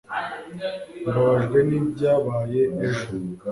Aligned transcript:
mbabajwe 1.07 1.59
nibyabaye 1.69 2.61
ejo 2.87 3.11